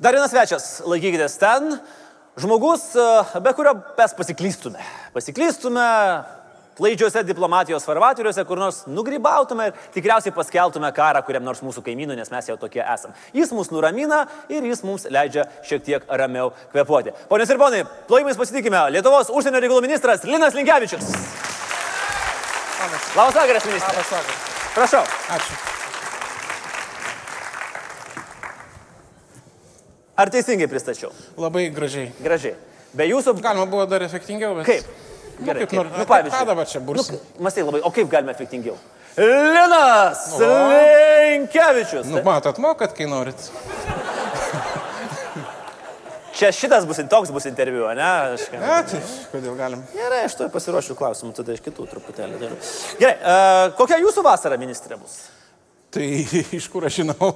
[0.00, 1.74] Dar vienas svečias, laikykitės ten.
[2.40, 4.80] Žmogus, e, be kurio mes pasiklystume.
[5.12, 5.82] Pasiklystume
[6.78, 12.32] klaidžiuose diplomatijos farvatoriuose, kur nors nugrybautume ir tikriausiai paskeltume karą kuriam nors mūsų kaimynui, nes
[12.32, 13.12] mes jau tokie esam.
[13.36, 17.12] Jis mus nuramina ir jis mums leidžia šiek tiek ramiau kvepuoti.
[17.28, 21.12] Ponios ir ponai, plojimais pasitikime Lietuvos užsienio reikalų ministras Linas Linkevičius.
[23.18, 23.92] Labas vakaras, ministras.
[23.92, 24.48] Labas vakaras.
[24.78, 25.04] Prašau.
[25.36, 25.79] Ačiū.
[30.20, 31.14] Ar teisingai pristačiau?
[31.40, 32.10] Labai gražiai.
[32.20, 32.56] Gražiai.
[32.92, 33.38] Be jūsų...
[33.40, 34.68] Galima buvo dar efektingiau, bet...
[34.68, 34.88] Kaip?
[35.38, 35.92] Nu, Gerai, kaip nors.
[35.96, 36.34] Nu, pavyzdžiui.
[36.34, 37.14] Ką dabar čia bursi?
[37.16, 38.76] Nu, Mastai labai, o kaip galime efektingiau?
[39.16, 40.50] Linas O.
[41.30, 42.10] Linkevičius.
[42.12, 43.48] Nu, matot, mokat, kai norit.
[46.36, 48.06] Čia šitas bus, toks bus interviu, ne?
[48.36, 48.46] Aš...
[48.52, 49.00] Ne, tai
[49.32, 49.82] kodėl galim?
[49.96, 52.52] Gerai, aš to pasiruošiu klausimų, tada iš kitų truputėlį.
[53.00, 55.18] Gerai, uh, kokia jūsų vasara, ministrė, bus?
[55.92, 56.06] Tai
[56.60, 57.32] iš kur aš žinau?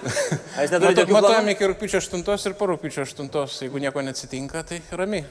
[0.56, 1.52] Ar jūs neturite jokių planų?
[1.54, 3.30] iki rūpiučio 8 ir po rūpiučio 8.
[3.66, 5.22] Jeigu nieko neatsitinka, tai rami.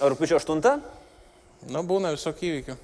[0.00, 0.60] Ar Rūpiučio 8?
[1.72, 2.76] Nu, būna visokių įvykių.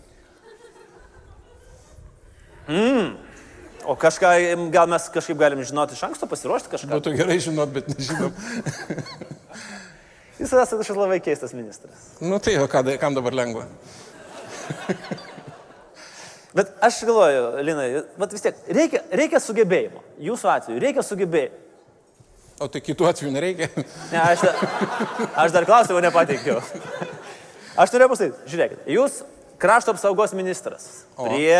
[3.82, 4.30] O kažką,
[4.72, 6.92] gal mes kažkaip galim žinoti iš anksto, pasiruošti kažką?
[6.94, 8.32] Būtų gerai žinot, bet nežinom.
[10.38, 12.08] Jūs esate kažkoks labai keistas ministras.
[12.22, 13.66] Nu tai, o ką, kam dabar lengva?
[16.52, 17.88] Bet aš galvoju, Linai,
[18.28, 20.02] vis tiek, reikia, reikia sugebėjimo.
[20.20, 21.60] Jūsų atveju reikia sugebėjimo.
[22.62, 23.68] O tai kitų atveju nereikia.
[24.12, 24.44] Ne, aš,
[25.44, 26.60] aš dar klausimą nepateikiau.
[27.80, 29.22] Aš norėjau pasakyti, žiūrėkit, jūs
[29.62, 31.24] krašto apsaugos ministras O.
[31.24, 31.56] prie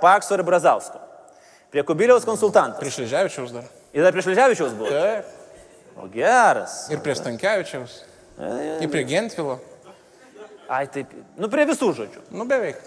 [0.00, 0.96] Bakso ir Brazausko,
[1.74, 2.80] prie Kubiliaus konsultantas.
[2.80, 3.68] Prieš Leževičiaus dar.
[3.92, 4.88] Ir dar prieš Leževičiaus buvo.
[4.88, 5.28] Taip.
[6.00, 6.86] O geras.
[6.88, 7.98] Ir prie Stankievičiaus.
[8.80, 9.58] Ir prie Gentvilo.
[10.72, 11.12] Ai, taip.
[11.36, 12.24] Nu, prie visų žodžių.
[12.32, 12.80] Nu, beveik.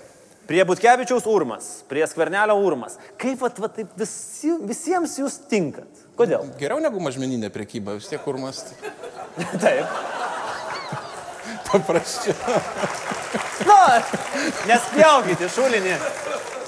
[0.45, 2.99] Prie Butkevičiaus urmas, prie Skvernelio urmas.
[3.21, 6.03] Kaip vat, vat, taip visi, visiems jūs tinkat?
[6.19, 6.45] Kodėl?
[6.59, 8.61] Geriau negu mažmeninė prekyba, vis tiek kurmas.
[9.63, 9.89] Taip.
[11.65, 12.35] Paprasčiau.
[13.65, 13.79] Nu,
[14.69, 15.95] nespjaukite, šulinį.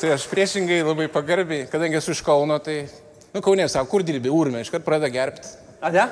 [0.02, 2.82] Tai aš priešingai labai pagarbiai, kadangi esu iš Kauno, tai,
[3.34, 5.54] nu, Kaunė sako, kur dirbi, urmė, iškart pradeda gerbti.
[5.82, 6.08] A, ne?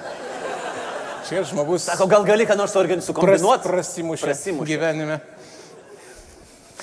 [1.25, 3.66] Šiek žmogus Sako, gal gali ką nors pras, suorganizuoti?
[3.66, 4.68] prasimušė Prasimušė.
[4.70, 5.16] gyvenime.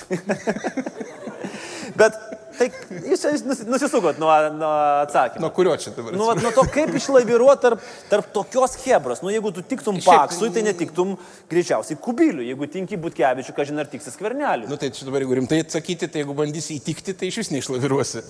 [1.98, 2.14] Bet
[2.56, 2.68] tai
[3.08, 3.22] jūs
[3.68, 4.70] nusisukot nuo, nuo
[5.02, 5.42] atsakymo.
[5.44, 6.14] Nuo kurio čia dabar?
[6.16, 9.22] Nu, nuo to, kaip išlaviruoti tarp, tarp tokios hebros.
[9.24, 11.16] Nu, jeigu tu tiktum paksui, tai netiktum
[11.50, 12.48] greičiausiai kubiliui.
[12.50, 14.70] Jeigu tinki būtkevičiu, kažin ar tiksi skverneliu.
[14.70, 18.24] Nu tai čia dabar, jeigu rimtai atsakyti, tai jeigu bandysi įtikti, tai iš vis neišlaviruosi.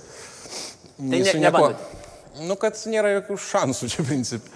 [1.03, 2.11] Tai ne- nebandot?
[2.41, 4.47] Nu, kad nėra jokių šansų čia princip.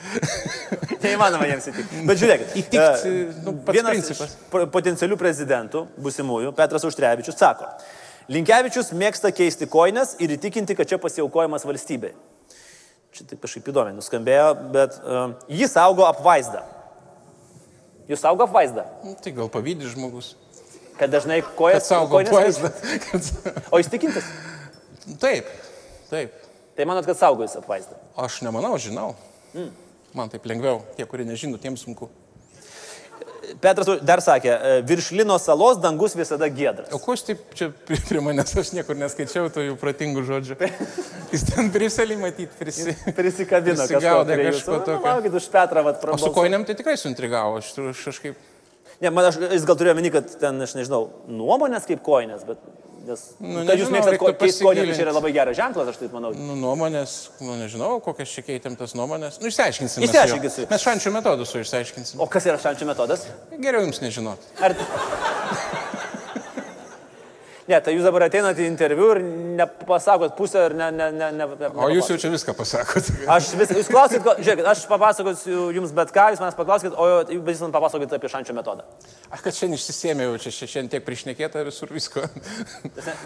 [1.03, 2.05] Neįmanoma jiems įtikti.
[2.09, 2.55] Bet žiūrėkit.
[2.63, 3.11] Įtikti,
[3.45, 4.37] nu, vienas principas.
[4.73, 7.69] potencialių prezidentų, busimųjų, Petras Užtrevičius, sako,
[8.33, 12.15] Linkevičius mėgsta keisti koinės ir įtikinti, kad čia pasiaukojimas valstybei.
[13.15, 16.65] Čia taip kažkaip įdomiai nuskambėjo, bet uh, jis saugo apvaizdą.
[18.11, 18.87] Jūs saugo apvaizdą?
[19.23, 20.33] Tai gal pavydį žmogus.
[20.97, 22.73] Kad dažnai Kad kojas saugo koinės vaizdą.
[23.05, 23.55] keičia?
[23.71, 24.29] O jis tikintis?
[25.23, 25.49] Taip,
[26.11, 26.46] taip.
[26.77, 27.97] Tai manot, kad saugo jis apvaizdą.
[28.21, 29.15] Aš nemanau, žinau.
[29.55, 29.73] Mm.
[30.17, 32.09] Man taip lengviau, tie, kurie nežino, tiems sunku.
[33.63, 36.91] Petras dar sakė, e, virš Lino salos dangus visada gėdras.
[36.95, 40.57] O ko aš taip čia prie, prie manęs, aš niekur neskaičiau tų jų pratingų žodžių.
[41.33, 42.97] Jis ten Briselį matyti prisi.
[43.17, 44.73] Prisikabino Prisigaudė kažko jūsų.
[44.73, 45.07] Nu, tokio.
[45.07, 46.35] Laukit už Petrą, vat, O su prabalsuot.
[46.37, 48.43] koinėm tai tikrai suintrigavo, aš, aš kažkaip...
[49.05, 52.59] Ne, man aš, jis gal turėjo meni, kad ten, aš nežinau, nuomonės kaip koinės, bet...
[53.07, 56.01] Nes, Nu, kad jūs mėgstate reiktų keisti koinės, tai čia yra labai geras ženklas, aš
[56.01, 56.33] taip manau.
[56.35, 59.39] Nu, nuomonės, nu nežinau, kokias čia keitėm tas nuomonės.
[59.43, 60.07] Nu, išsiaiškinsim.
[60.09, 60.67] Išsiaiškinsim.
[60.73, 62.23] Mes šančių metodus su išsiaiškinsim.
[62.23, 63.29] O kas yra šančių metodas?
[63.55, 64.51] Geriau jums nežinot.
[64.59, 64.75] Ar...
[67.67, 69.19] Ne, tai jūs dabar ateinate į interviu ir
[69.59, 70.87] nepasakot pusę ir ne...
[70.95, 73.09] ne, ne, ne, ne O jūs jau čia viską pasakot.
[73.35, 77.25] Aš vis, jūs klausit, ko, žiūrėkit, aš papasakosiu jums bet ką, jūs manęs paklauskit, o
[77.35, 78.87] jūs man papasakokit apie šančio metodą.
[79.35, 82.29] Aš kad šiandien išsisėmėjau, čia čia šiandien tiek priešnekėta visur visko.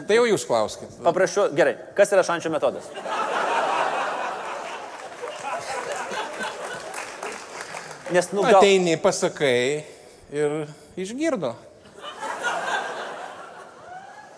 [0.09, 0.97] tai jau jūs klauskit.
[1.05, 2.89] Paprašiau, gerai, kas yra šančio metodas?
[8.11, 8.57] Nes, nu, gal...
[8.59, 9.85] Ateini, pasakai
[10.33, 10.63] ir
[10.99, 11.53] išgirdo.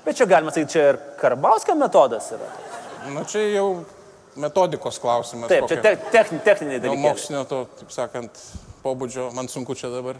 [0.04, 2.48] Bet čia galima sakyti, čia ir Karbauskio metodas yra.
[3.14, 3.66] Na čia jau
[4.36, 5.50] metodikos klausimas.
[5.52, 7.02] Taip, čia te, techni, techniniai dalykai.
[7.04, 8.40] mokslinio to, taip sakant,
[8.82, 10.18] pobūdžio, man sunku čia dabar.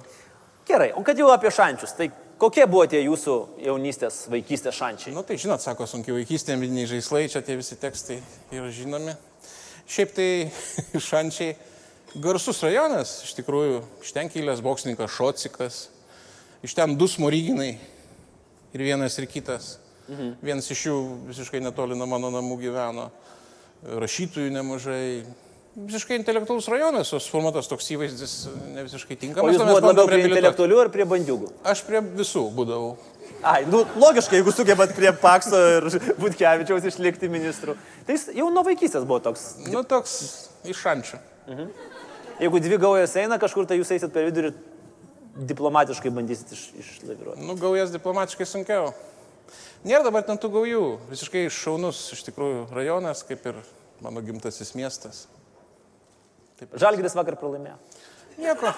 [0.68, 3.36] Gerai, o kad jau apie šančius, tai kokie buvo tie jūsų
[3.66, 5.14] jaunystės, vaikystės šančiai?
[5.16, 8.20] Na tai žinot, sako, sunkiai vaikystė, vidiniai žaislai, čia tie visi tekstai
[8.54, 9.16] yra žinomi.
[9.90, 10.28] Šiaip tai
[11.10, 11.56] šančiai
[12.22, 15.82] garsus rajonas, iš tikrųjų, iš ten kilęs boksininkas Šocikas,
[16.62, 17.72] iš ten du smoriginai
[18.72, 19.76] ir vienas ir kitas.
[20.08, 20.34] Mhm.
[20.42, 20.96] Vienas iš jų
[21.30, 23.06] visiškai netoli nuo mano namų gyveno,
[24.02, 25.22] rašytojų nemažai,
[25.76, 28.34] visiškai intelektualus rajonas, o suformuotas toks įvaizdis
[28.74, 29.54] ne visiškai tinkamas.
[29.54, 31.52] jūs o mes buvote labiau prie intelektualių ar prie bandiūgų?
[31.72, 32.96] Aš prie visų būdavau.
[33.42, 35.88] Ai, nu, logiškai, jeigu sugebat prie Pakso ir
[36.22, 37.74] Butkevičiaus išlikti ministrų.
[38.06, 39.48] Tai jis jau nuo vaikystės buvo toks.
[39.70, 40.18] Nu, toks
[40.68, 41.18] iš šančių.
[42.42, 44.52] Jeigu dvi gaujos eina kažkur, tai jūs eisit per vidurį
[45.36, 47.44] diplomatiškai bandysit iš, išlaviruoti.
[47.46, 48.92] Nu, gaujas diplomatiškai sunkiau.
[49.86, 50.82] Nėra dabar ten tų gaujų.
[51.10, 53.58] Visiškai šaunus iš tikrųjų rajonas, kaip ir
[54.04, 55.24] mano gimtasis miestas.
[56.78, 57.78] Žalgiris vakar pralaimėjo.
[58.38, 58.70] Nieko.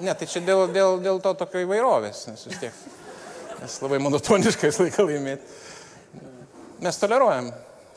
[0.00, 2.84] Ne, tai čia dėl, dėl, dėl to tokio įvairovės, nes vis tiek.
[3.60, 5.58] Nes labai monotoniškai visą laiką laimėti.
[6.84, 7.50] Mes toleruojam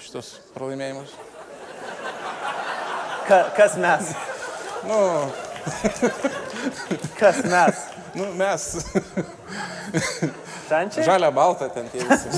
[0.03, 1.13] šitos pralaimėjimus.
[3.27, 4.11] Ka, kas mes?
[4.87, 4.99] Nu,
[7.21, 7.83] Kas mes?
[8.13, 8.85] nu mes.
[10.69, 11.05] Šančiai?
[11.05, 12.29] Žalia balta ten tie visi.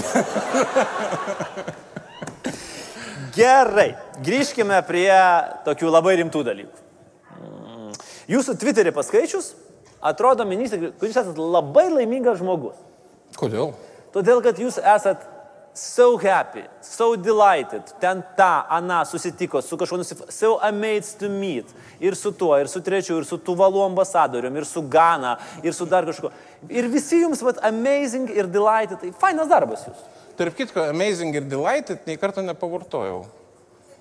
[3.35, 3.89] Gerai,
[4.23, 5.11] grįžkime prie
[5.67, 6.83] tokių labai rimtų dalykų.
[7.35, 7.93] Mm.
[8.31, 9.51] Jūsų Twitterį paskaičius,
[9.99, 12.77] atrodo, ministrė, kad jūs esate labai laimingas žmogus.
[13.35, 13.73] Kodėl?
[14.15, 15.27] Todėl, kad jūs esat
[15.75, 21.65] so happy, so delighted, ten tą, aną susitiko su kažkuo, so amazed to meet.
[21.99, 25.85] Ir su tuo, ir su trečiu, ir su tuvalu ambasadorium, ir su Gana, ir su
[25.85, 26.31] dar kažkuo.
[26.69, 28.99] Ir visi jums, vat, amazing ir delighted.
[29.03, 30.03] Tai fainas darbas jūs.
[30.39, 33.25] Tarp kitko, amazing ir delighted nei karto nepavartojau.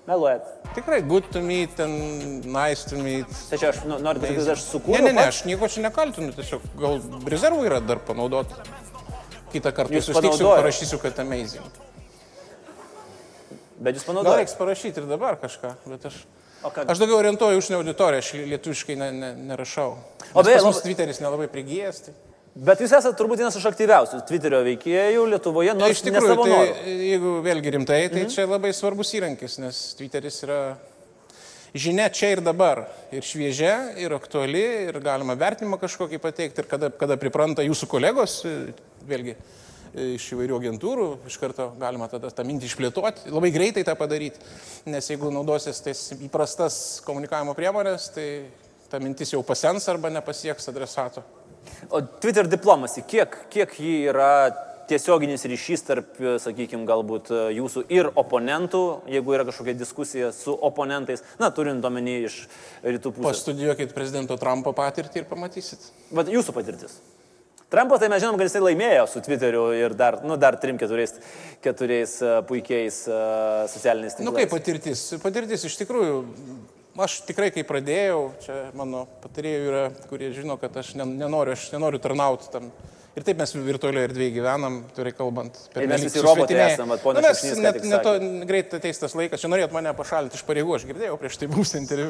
[0.05, 0.45] Meluojat.
[0.75, 3.25] Tikrai good to meet and nice to meet.
[3.49, 5.05] Tai čia aš nu, noriu pasakyti, kad aš Ne, sukūriau.
[5.07, 5.39] ne, ne, pats.
[5.39, 6.99] aš nieko čia nekaltinu, tiesiog gal
[7.31, 8.53] rezervų yra dar panaudoti.
[9.55, 11.83] Kitą kartą Jūs susitiksiu, parašysiu, kad amazing.
[13.75, 14.41] Bet jūs Gal panaudojate.
[14.41, 16.21] reiks parašyti ir dabar kažką, bet aš...
[16.65, 16.85] Ką?
[16.89, 19.91] Aš daugiau orientuoju užsienio auditoriją, aš lietuviškai ne, ne, nerašau.
[20.33, 21.99] O beje, labai- Twitteris nelabai prigijęs.
[22.07, 22.15] Tai...
[22.55, 26.97] Bet jūs esate turbūt vienas iš aktyviausių Twitterio veikėjų Lietuvoje, nors iš tikrųjų, tai, norų.
[27.11, 28.31] jeigu vėlgi rimtai, tai mhm.
[28.33, 30.59] čia labai svarbus įrankis, nes Twitteris yra
[31.75, 32.85] žinia čia ir dabar.
[33.13, 38.39] Ir šviežia, ir aktuali, ir galima vertinimą kažkokį pateikti, ir kada, kada pripranta jūsų kolegos,
[39.09, 39.37] vėlgi
[39.95, 44.41] iš įvairių agentūrų, iš karto galima tada tą mintį išplėtoti, labai greitai tą padaryti,
[44.91, 48.27] nes jeigu naudosis tais įprastas komunikavimo priemonės, tai
[48.91, 51.23] ta mintis jau pasens arba nepasieks adresato.
[51.89, 54.31] O Twitter diplomasi, kiek, kiek jį yra
[54.89, 61.49] tiesioginis ryšys tarp, sakykime, galbūt jūsų ir oponentų, jeigu yra kažkokia diskusija su oponentais, na,
[61.55, 62.43] turint omeny iš
[62.83, 63.31] rytų pusės.
[63.31, 65.89] Pastudijuokit prezidento Trumpo patirtį ir pamatysit.
[66.13, 66.99] Bet jūsų patirtis.
[67.75, 71.11] Trumpas, tai mes žinom, kad jisai laimėjo su Twitteriu ir dar, nu, dar trim keturiais,
[71.65, 73.17] keturiais e, puikiais e,
[73.73, 74.23] socialiniais tinklais.
[74.23, 75.01] Na nu, kaip patirtis?
[75.19, 76.21] Patirtis iš tikrųjų,
[77.03, 81.67] aš tikrai kai pradėjau, čia mano patarėjų yra, kurie žino, kad aš nen- nenoriu, aš
[81.75, 82.71] nenoriu tarnauti tam.
[83.15, 85.55] Ir taip mes virtualioje erdvėje gyvenam, turi kalbant.
[85.71, 86.71] Ir mes visi robotai susvetimėję.
[86.73, 88.13] esam, vat ponas Nu, mes Šikšnys ką net, net to
[88.49, 91.69] greit ateis tas laikas, čia norėt mane pašalinti iš pareigų, aš girdėjau prieš tai bus
[91.79, 92.09] interviu.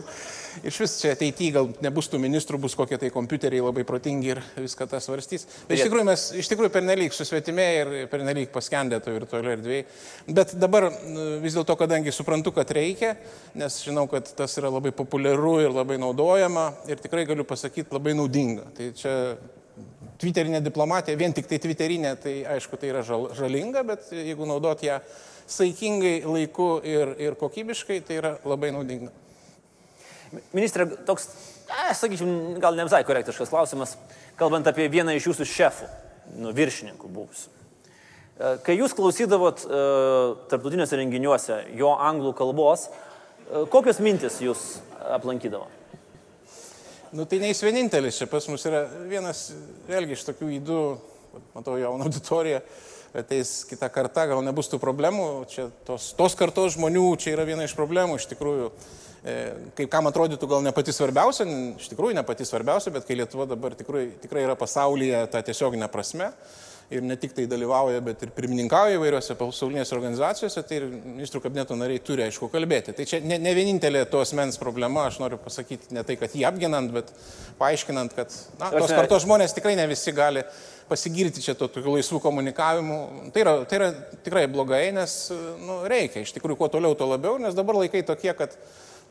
[0.66, 4.42] Iš vis čia ateityje gal nebus tų ministrų, bus kokie tai kompiuteriai labai protingi ir
[4.57, 5.46] viską tas svarstys.
[5.69, 9.84] Bet iš tikrųjų mes iš tikrųjų pernelyg susvetimėję ir pernelyg paskendę to virtualioje erdvėje.
[10.40, 13.13] Bet dabar nu, vis dėlto, kadangi suprantu, kad reikia,
[13.54, 18.18] nes žinau, kad tas yra labai populiaru ir labai naudojama ir tikrai galiu pasakyti labai
[18.18, 18.72] naudinga.
[18.74, 19.13] Tai čia
[20.22, 24.84] Twitterinė diplomatija, vien tik tai Twitterinė, tai aišku, tai yra žal, žalinga, bet jeigu naudot
[24.86, 25.02] ją
[25.52, 29.12] saikingai, laiku ir, ir kokybiškai, tai yra labai naudinga.
[30.56, 31.28] Ministrė, toks,
[31.68, 33.98] e, sakyčiau, gal ne visai korektiškas klausimas,
[34.40, 35.92] kalbant apie vieną iš jūsų šefų,
[36.40, 37.52] nu, viršininkų buvusių.
[38.36, 39.81] E, Kai jūs klausydavot e,
[40.52, 44.66] tarptautiniuose renginiuose jo anglų kalbos, e, kokios mintis jūs
[45.16, 45.69] aplankydavo?
[47.16, 49.45] Nu tai neįs vienintelis, čia pas mus yra vienas,
[49.88, 50.80] vėlgi iš tokių įdų,
[51.54, 52.57] matau jauną auditoriją,
[53.16, 57.64] ateis kita karta, gal nebus tų problemų, čia tos, tos kartos žmonių, čia yra viena
[57.64, 58.68] iš problemų, iš tikrųjų,
[59.24, 59.36] e,
[59.80, 61.48] kaip kam atrodytų gal ne pati svarbiausia,
[61.80, 65.88] iš tikrųjų ne pati svarbiausia, bet kai Lietuva dabar tikrai, tikrai yra pasaulyje tą tiesioginę
[65.94, 66.34] prasme.
[66.94, 71.73] Ir ne tik tai dalyvauja, bet ir pirmininkauja įvairiose pasaulinėse organizacijose, tai ir ministrų kabineto
[71.73, 72.94] nariai turi aišku kalbėti.
[72.94, 76.45] Tai čia ne, ne vienintelė to asmens problema, aš noriu pasakyti ne tai, kad jį
[76.45, 77.09] apginant, bet
[77.57, 80.45] paaiškinant, kad na, tos kartos žmonės tikrai ne visi gali
[80.85, 82.99] pasigirti čia to tokiu laisvų komunikavimu.
[83.33, 83.89] Tai yra, tai yra
[84.27, 85.18] tikrai blogai, nes
[85.65, 88.54] nu, reikia, iš tikrųjų, kuo toliau, tuo labiau, nes dabar laikai tokie, kad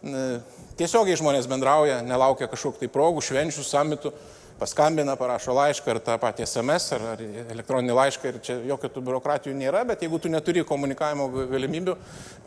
[0.06, 0.38] n,
[0.78, 4.14] tiesiogiai žmonės bendrauja, nelaukia kažkokių tai progų, švenčių, samitų.
[4.58, 7.22] Paskambina, parašo laišką ar tą patį SMS ar, ar
[7.54, 11.96] elektroninį laišką ir čia jokių tų biurokratijų nėra, bet jeigu tu neturi komunikavimo galimybių,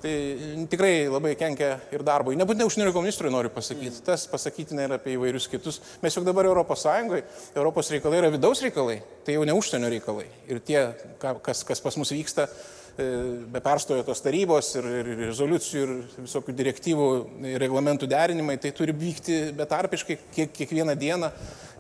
[0.04, 0.14] tai
[0.72, 2.38] tikrai labai kenkia ir darbui.
[2.40, 5.82] Nebūtinai užsienio reikalų ministrui noriu pasakyti, tas pasakytina ir apie įvairius kitus.
[6.04, 10.28] Mes juk dabar Europos Sąjungoje, Europos reikalai yra vidaus reikalai, tai jau ne užsienio reikalai.
[10.48, 10.84] Ir tie,
[11.20, 12.48] kas, kas pas mus vyksta,
[12.98, 15.92] be perstojo tos tarybos ir, ir rezoliucijų ir
[16.24, 17.08] visokių direktyvų
[17.46, 21.30] ir reglamentų derinimai, tai turi vykti betarpiškai kiek, kiekvieną dieną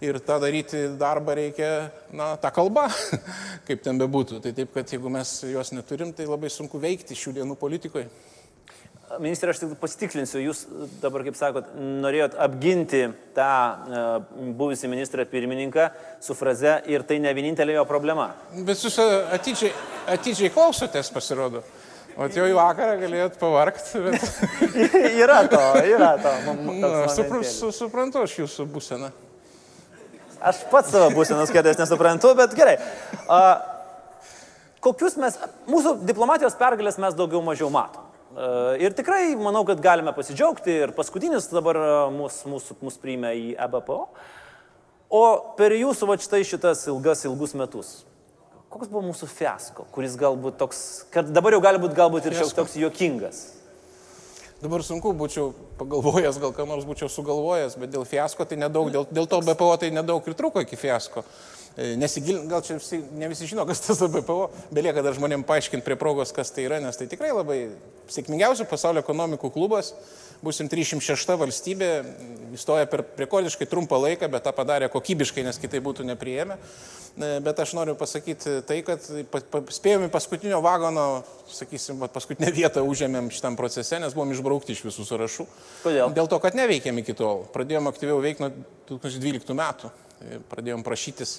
[0.06, 2.86] ir tą daryti darbą reikia, na, tą kalbą,
[3.68, 4.44] kaip ten bebūtų.
[4.44, 8.06] Tai taip, kad jeigu mes jos neturim, tai labai sunku veikti šių dienų politikoje.
[9.24, 10.66] Ministrė, aš tik pasitikslinsiu, jūs
[11.00, 11.70] dabar, kaip sakot,
[12.04, 13.06] norėjot apginti
[13.38, 14.08] tą uh,
[14.60, 15.86] buvusį ministrą pirmininką
[16.24, 18.34] su fraze ir tai ne vienintelė jo problema.
[18.68, 19.72] Bet jūs atidžiai,
[20.12, 21.64] atidžiai klausotės, pasirodo.
[22.18, 24.02] O jau į vakarą galėjot pavarkti.
[24.10, 24.28] Bet...
[25.24, 26.34] yra to, yra to.
[26.68, 29.12] Na, supr su, suprantu aš jūsų būseną.
[30.52, 32.76] Aš pats savo būsenos kėdės nesuprantu, bet gerai.
[33.24, 33.54] Uh,
[34.84, 38.07] kokius mes, mūsų diplomatijos pergalės mes daugiau mažiau matom.
[38.78, 41.80] Ir tikrai manau, kad galime pasidžiaugti ir paskutinis dabar
[42.14, 44.00] mūsų, e, mūsų, mūsų priėmė į EBPO.
[45.08, 45.24] O
[45.56, 47.92] per jūsų va štai šitas ilgas, ilgus metus,
[48.68, 50.82] koks buvo mūsų fiasko, kuris galbūt toks,
[51.14, 53.40] kad dabar jau gali būti galbūt ir šiek tiek toks juokingas.
[54.58, 59.06] Dabar sunku būčiau pagalvojęs, gal ką nors būčiau sugalvojęs, bet dėl fiasko tai nedaug, dėl,
[59.08, 61.24] dėl to BPO tai nedaug ir truko iki fiasko.
[61.78, 65.86] E, nesigilin, gal čia visi, ne visi žino, kas tas BPO, belieka dar žmonėm paaiškinti
[65.86, 67.68] prie progos, kas tai yra, nes tai tikrai labai
[68.10, 69.92] sėkmingiausių pasaulio ekonomikų klubas,
[70.42, 71.90] busim 306 valstybė,
[72.58, 76.58] įstoja per rekordiškai trumpą laiką, bet tą padarė kokybiškai, nes kitai būtų nepriėmę.
[76.58, 79.06] E, bet aš noriu pasakyti tai, kad
[79.78, 81.06] spėjome paskutinio vagono,
[81.54, 85.46] sakysim, paskutinę vietą užėmėm šitam procese, nes buvom išbraukti iš visų sąrašų.
[85.84, 86.10] Kodėl?
[86.18, 87.46] Dėl to, kad neveikėm iki tol.
[87.54, 88.52] Pradėjom aktyviau veikti nuo
[88.96, 89.94] 2012 metų.
[90.18, 91.36] E, pradėjom prašytis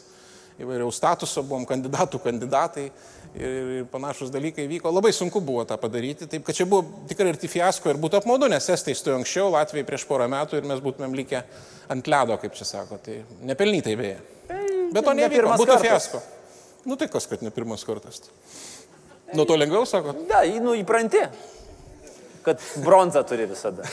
[0.63, 4.91] įvairiaus statuso, buvom kandidatų kandidatai ir, ir panašus dalykai vyko.
[4.95, 8.49] Labai sunku buvo tą padaryti, taip kad čia buvo tikrai arti fiasko ir būtų apmaudu,
[8.51, 11.45] nes Estai stojo anksčiau, Latvijai prieš porą metų ir mes būtumėm likę
[11.95, 13.01] ant ledo, kaip čia sako.
[13.05, 14.19] Tai nepelnytai beje.
[14.93, 15.87] Bet to ne pirmas būtų kartas.
[15.87, 16.23] fiasko.
[16.89, 18.23] Nu tai kas, kad ne pirmas kartas.
[19.37, 20.15] Nuo to lengviau, sako?
[20.25, 21.21] Ne, ja, nu įpranti,
[22.47, 23.85] kad bronzą turi visada.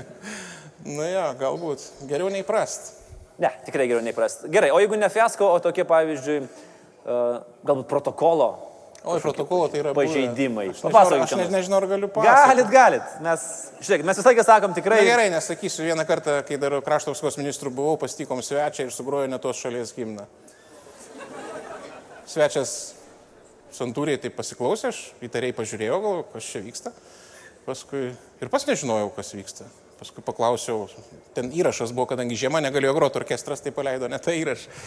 [0.96, 1.84] Na ja, galbūt.
[2.08, 2.99] Geriau neįprasti.
[3.40, 4.50] Ne, tikrai geriau neįprasti.
[4.52, 8.50] Gerai, o jeigu ne fiasko, o tokie, pavyzdžiui, uh, galbūt protokolo.
[9.00, 10.66] O, protokolo tai yra pažeidimai.
[10.76, 11.24] Papasakokit.
[11.24, 12.50] Aš ne, nežinau, ar galiu pasakoti.
[12.50, 13.14] Galit, galit.
[13.24, 13.46] Mes,
[13.80, 15.00] žiūrėkit, mes visą laiką sakom tikrai.
[15.00, 19.30] Na, gerai, nesakysiu, vieną kartą, kai dar krašto apsaugos ministrų buvau, pastikom svečią ir sugrojo
[19.32, 20.28] ne tos šalies gimną.
[22.28, 22.74] Svečias
[23.72, 26.92] santūriai tai pasiklausė, aš įtariai pažiūrėjau, gal kas čia vyksta.
[27.64, 29.64] Paskui ir pas nežinojau, kas vyksta.
[30.00, 30.86] Paskui paklausiau,
[31.36, 34.78] ten įrašas buvo, kadangi žiema negalėjo groti, orkestras tai paleido ne tą įrašą.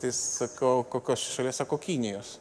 [0.00, 2.38] Tai sakau, kokios šalies, sako, Kinijos.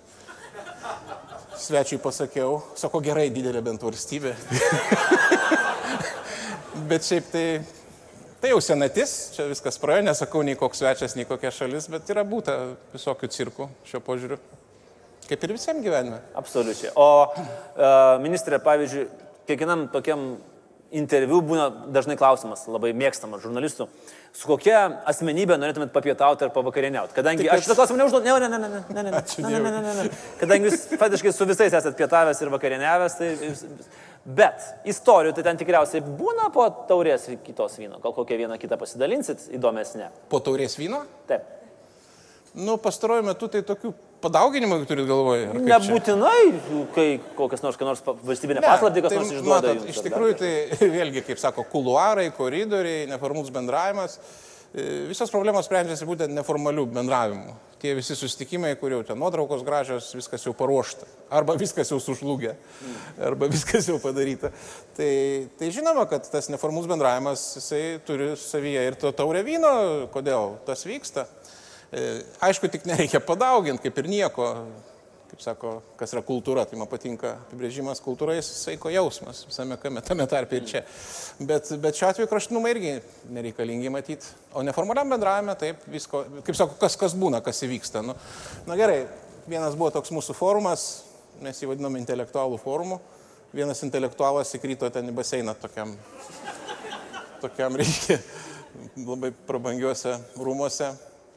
[1.60, 4.32] Svečiui pasakiau, sako, gerai, didelė bent valstybė.
[6.90, 7.46] bet šiaip tai,
[8.40, 12.24] tai jau senatis, čia viskas praėjo, nesakau nei koks svečias, nei kokia šalis, bet yra
[12.28, 12.56] būta
[12.94, 14.40] visokių cirkų šio požiūriu.
[15.30, 16.24] Kaip ir visiems gyvenime.
[16.40, 16.96] Absoliučiai.
[16.98, 19.04] O uh, ministrė, pavyzdžiui,
[19.50, 20.32] kiekvienam tokiam
[20.96, 23.88] interviu būna dažnai klausimas, labai mėgstamas žurnalistų,
[24.34, 27.16] su kokia asmenybė norėtumėt papietauti ar pavakarieniauti.
[27.18, 29.82] Kadangi Tik, aš šitą klausimą neužduodu, ne, ne, ne, ne, ne, ne, ne, ne, ne,
[29.86, 30.20] ne, ne.
[30.42, 33.34] Kadangi jūs faktiškai su visais esate pietavęs ir vakarieniavęs, tai...
[34.30, 38.02] Bet istorijų tai ten tikriausiai būna po taurės kitos vyno.
[38.04, 40.10] Gal kokią vieną kitą pasidalinsit įdomesnė.
[40.30, 41.06] Po taurės vyno?
[41.30, 41.48] Taip.
[42.60, 45.48] Nu, pastaruoju metu tai tokių padauginimų turit galvoje?
[45.64, 46.42] Nebūtinai,
[46.96, 47.08] kai
[47.38, 49.56] kokias nors, nors valstybinė ne, paslapti, kas tai, nors išduoda.
[49.56, 50.52] Matot, jums, iš tikrųjų, tai
[50.98, 54.20] vėlgi, kaip sako, kuluarai, koridoriai, neformalus bendravimas.
[54.70, 57.56] E, visos problemos sprendžiasi būtent neformalių bendravimų.
[57.80, 61.08] Tie visi susitikimai, kur jau ten nuotraukos gražios, viskas jau paruošta.
[61.32, 62.58] Arba viskas jau sužlugę,
[63.24, 64.52] arba viskas jau padaryta.
[64.98, 65.12] Tai,
[65.58, 69.72] tai žinoma, kad tas neformalus bendravimas, jisai turi savyje ir to taurę vyno,
[70.12, 71.26] kodėl tas vyksta.
[71.90, 74.54] E, aišku, tik nereikia padauginti, kaip ir nieko.
[75.30, 80.02] Kaip sako, kas yra kultūra, tai man patinka apibrėžimas kultūra, jis saiko jausmas visame kame,
[80.02, 80.80] tame tarpe ir čia.
[81.38, 82.94] Bet, bet šiuo atveju kraštinumai irgi
[83.36, 84.32] nereikalingi matyti.
[84.58, 88.02] O neformaliam bendravime, taip, visko, kaip sako, kas, kas būna, kas įvyksta.
[88.08, 88.16] Nu,
[88.66, 89.04] na gerai,
[89.46, 90.88] vienas buvo toks mūsų forumas,
[91.46, 92.98] mes jį vadiname intelektualų forumu.
[93.54, 95.94] Vienas intelektualas įkrito ten į baseiną tokiam,
[97.42, 98.18] tokiam reikia,
[98.98, 100.90] labai prabangiuose rūmuose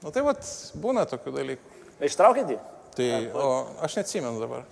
[0.02, 0.42] Nu tai vat,
[0.82, 1.80] būna tokių dalykų.
[2.02, 2.58] Ištraukėt jį?
[2.96, 3.50] Tai, o
[3.86, 4.64] aš neatsimenu dabar.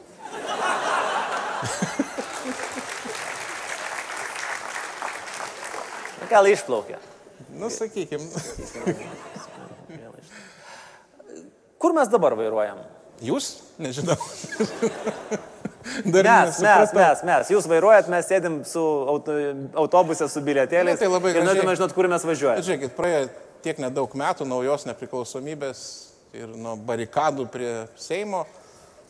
[6.31, 6.99] Gal išplaukė?
[7.59, 8.23] Nu, sakykim.
[11.81, 12.83] Kur mes dabar vairuojam?
[13.25, 13.53] Jūs?
[13.81, 14.17] Nežinau.
[16.11, 17.53] Dar mes, mes, mes, mes.
[17.55, 19.37] Jūs vairuojat, mes sėdim su auto,
[19.81, 20.99] autobuse su bilietėliais.
[20.99, 21.47] Na, tai labai gerai.
[21.49, 22.67] Norėtume žinot, kur mes važiuojame.
[22.67, 23.23] Žiūrėkit, praėjo
[23.65, 25.83] tiek nedaug metų naujos nepriklausomybės
[26.37, 28.47] ir nuo barikadų prie Seimo.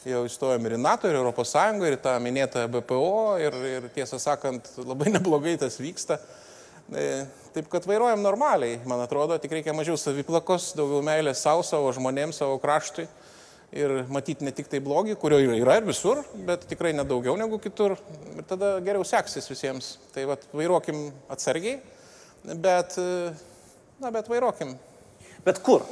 [0.08, 4.16] Jau įstojom ir į NATO, ir Europos Sąjungą, ir tą minėtą BPO, ir, ir tiesą
[4.22, 6.16] sakant, labai neblogai tas vyksta.
[6.96, 11.92] E, taip kad vairuojam normaliai, man atrodo, tik reikia mažiau saviplakos, daugiau meilės savo, savo
[11.94, 13.04] žmonėms, savo kraštui
[13.72, 17.96] ir matyti ne tik tai blogį, kurio yra ir visur, bet tikrai nedaugiau negu kitur.
[18.34, 19.92] Ir tada geriau seksis visiems.
[20.14, 21.78] Tai vad vairuokim atsargiai,
[22.50, 22.96] bet,
[24.00, 24.76] na, bet vairuokim.
[25.44, 25.84] Bet kur?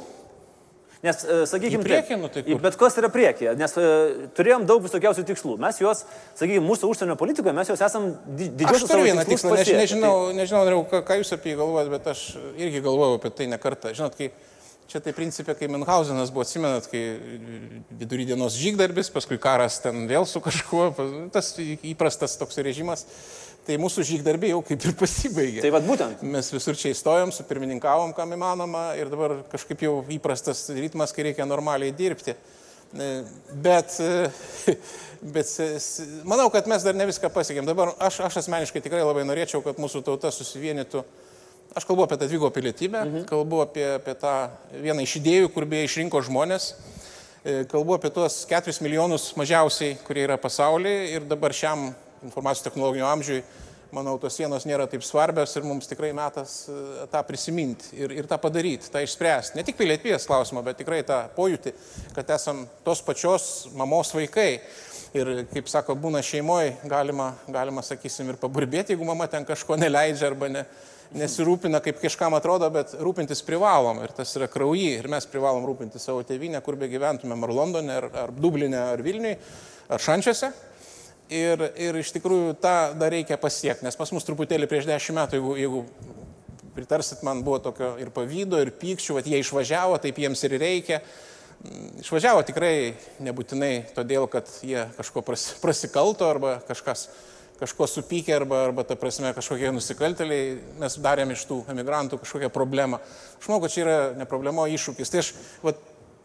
[0.99, 5.55] Nes, sakykime, priekį, nu, tai bet kas yra priekyje, nes uh, turėjom daug visokiausių tikslų.
[5.63, 6.01] Mes juos,
[6.35, 8.83] sakykime, mūsų užsienio politikoje mes juos esam didžiuosius.
[8.83, 12.09] Aš turiu vieną tikslą, než, nežinau, nežinau, nežinau ką, ką jūs apie jį galvojate, bet
[12.11, 12.25] aš
[12.59, 13.93] irgi galvojau apie tai ne kartą.
[13.95, 14.33] Žinot, kai
[14.89, 17.01] Čia tai principė, kai Münchhausenas buvo, atsimenat, kai
[17.99, 20.87] vidury dienos žygdarbis, paskui karas ten vėl su kažkuo,
[21.29, 23.05] tas įprastas toks režimas,
[23.69, 25.61] tai mūsų žygdarbiai jau kaip ir pasibaigė.
[25.61, 26.23] Tai vad būtent.
[26.25, 31.45] Mes visur čia įstojom, supirmininkavom, kam įmanoma ir dabar kažkaip jau įprastas ritmas, kai reikia
[31.45, 32.33] normaliai dirbti.
[32.89, 33.09] E,
[33.61, 34.73] bet, e,
[35.37, 35.53] bet
[36.25, 37.69] manau, kad mes dar ne viską pasiekėm.
[37.69, 41.05] Dabar aš, aš asmeniškai tikrai labai norėčiau, kad mūsų tauta susivienytų
[41.77, 43.25] Aš kalbu apie tą dvigubą pilietybę, mhm.
[43.29, 44.31] kalbu apie, apie tą
[44.81, 46.71] vieną iš idėjų, kur beje išrinko žmonės,
[47.45, 51.91] e, kalbu apie tuos 4 milijonus mažiausiai, kurie yra pasaulyje ir dabar šiam
[52.25, 53.41] informacijos technologijų amžiui,
[53.95, 56.75] manau, tos sienos nėra taip svarbios ir mums tikrai metas e,
[57.11, 59.57] tą prisiminti ir, ir tą padaryti, tą išspręsti.
[59.57, 61.73] Ne tik pilietybės klausimą, bet tikrai tą pojūtį,
[62.17, 64.51] kad esam tos pačios mamos vaikai.
[65.17, 70.27] Ir, kaip sako, būna šeimoje, galima, galima, sakysim, ir paburbėti, jeigu mama ten kažko neleidžia
[70.27, 70.61] arba ne,
[71.17, 76.01] nesirūpina, kaip kažkam atrodo, bet rūpintis privalom ir tas yra krauji ir mes privalom rūpinti
[76.01, 79.33] savo tėvynę, kur be gyventumėm, ar Londone, ar, ar Dublinė, ar Vilniui,
[79.89, 80.51] ar Šančiuose.
[81.29, 85.37] Ir, ir iš tikrųjų tą dar reikia pasiekti, nes pas mus truputėlį prieš dešimt metų,
[85.37, 85.81] jeigu, jeigu
[86.73, 91.01] pritarsit, man buvo tokio ir pavydo, ir pykčių, kad jie išvažiavo, taip jiems ir reikia.
[92.01, 97.09] Išvažiavo tikrai nebūtinai todėl, kad jie kažko prasikalto arba kažkas
[97.59, 103.01] kažko supykę arba, arba ta prasme, kažkokie nusikaltėliai, mes darėm iš tų emigrantų kažkokią problemą.
[103.35, 105.11] Aš manau, kad čia yra ne problema, o iššūkis.
[105.11, 105.33] Tai aš
[105.65, 105.73] va,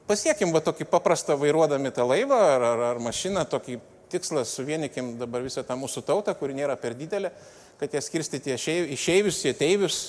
[0.07, 3.81] pasiekim va, tokį paprastą vairuodami tą laivą ar, ar, ar mašiną, tokį
[4.15, 7.33] tikslą suvienikim dabar visą tą mūsų tautą, kuri nėra per didelė,
[7.81, 10.03] kad ją skirstyti išeivius, ateivius.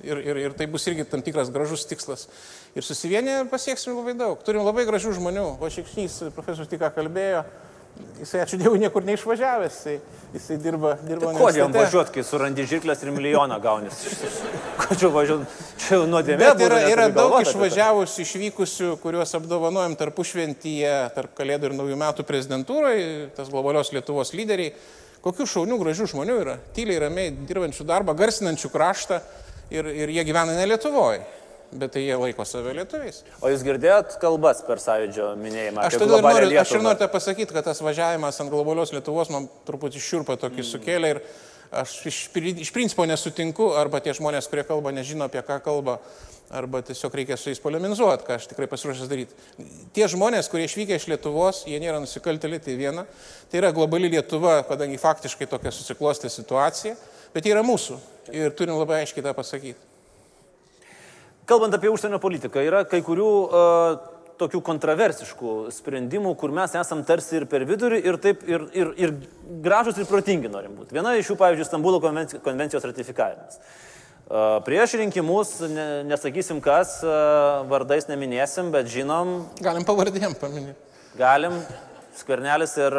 [0.00, 2.22] Ir, ir, ir tai bus irgi tam tikras gražus tikslas.
[2.72, 4.38] Ir susivienę pasieksim labai daug.
[4.46, 5.42] Turim labai gražių žmonių.
[5.60, 7.42] O Šikšnys, profesorius tik ką kalbėjo,
[8.20, 9.94] Jisai, ačiū Dievui, niekur neišvažiavęs, jisai,
[10.34, 14.02] jisai dirba, dirba tai Ko jam važiuoti, kai surandi žirklės ir milijoną gaunis?
[14.80, 15.10] Ko čia
[15.90, 16.40] jau nuodėmė.
[16.42, 23.30] Bet yra, yra daug išvažiavusių, išvykusių, kuriuos apdovanojom tarpušventyje, tarp Kalėdų ir Naujų metų prezidentūroje,
[23.36, 24.72] tas globalios Lietuvos lyderiai.
[25.20, 29.20] Kokių šaunių, gražių žmonių yra, tyliai, ramiai dirbančių darbą, garsinančių kraštą
[29.74, 31.26] ir, ir jie gyvena ne Lietuvoje
[31.70, 33.20] bet tai jie laiko save lietuviais.
[33.42, 35.84] O jūs girdėjot kalbas per sąjūdžio minėjimą?
[35.86, 40.02] Aš, ir noriu, aš ir noriu pasakyti, kad tas važiavimas ant globalios Lietuvos man truputį
[40.02, 40.68] šiurpą tokį mm.
[40.72, 41.22] sukėlė ir
[41.70, 45.98] aš iš, iš principo nesutinku, arba tie žmonės, kurie kalba, nežino apie ką kalba,
[46.50, 49.36] arba tiesiog reikia su jais polemizuoti, ką aš tikrai pasiruošęs daryti.
[49.94, 53.06] Tie žmonės, kurie išvykę iš Lietuvos, jie nėra nusikaltėliai, tai viena.
[53.50, 56.96] Tai yra globali Lietuva, kadangi faktiškai tokia susiklostė situacija,
[57.34, 58.00] bet jie yra mūsų
[58.34, 59.78] ir turim labai aiškiai tą pasakyti.
[61.50, 67.38] Kalbant apie užsienio politiką, yra kai kurių uh, tokių kontroversiškų sprendimų, kur mes esam tarsi
[67.40, 69.14] ir per vidurį, ir taip, ir, ir, ir
[69.64, 70.96] gražus, ir protingi norim būti.
[70.96, 73.60] Viena iš jų, pavyzdžiui, Stambulo konvencijos ratifikavimas.
[74.66, 77.00] Prieš rinkimus, ne, nesakysim kas,
[77.70, 79.40] vardais neminėsim, bet žinom.
[79.62, 80.78] Galim pavardėm paminėti.
[81.18, 81.56] Galim.
[82.20, 82.94] Skvernelis ir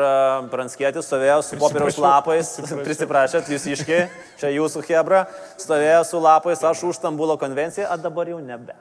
[0.52, 2.54] Pranskėtis stovėjo su popieriaus lapais,
[2.88, 4.06] prisiprašėt, jūs iškiai,
[4.40, 5.26] čia jūsų hebra,
[5.62, 8.78] stovėjo su lapais, aš už Stambulo konvenciją, o dabar jau nebe.